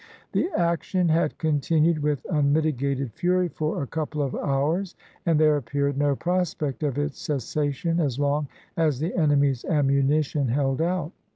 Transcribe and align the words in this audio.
The 0.31 0.49
action 0.57 1.09
had 1.09 1.37
continued 1.37 1.99
with 2.01 2.25
unmitigated 2.27 3.13
fury 3.13 3.49
for 3.49 3.83
a 3.83 3.85
couple 3.85 4.23
of 4.23 4.33
hours, 4.33 4.95
and 5.27 5.39
there 5.39 5.57
appeared 5.57 5.95
no 5.95 6.15
prospect 6.15 6.81
of 6.81 6.97
its 6.97 7.19
cessation 7.19 7.99
as 7.99 8.17
long 8.17 8.47
as 8.75 8.99
the 8.99 9.15
enemy's 9.15 9.63
ammunition 9.63 10.47
held 10.47 10.81
out. 10.81 11.11